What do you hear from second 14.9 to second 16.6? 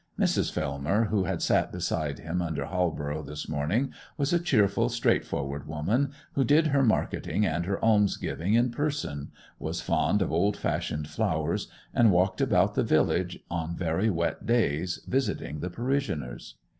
visiting the parishioners.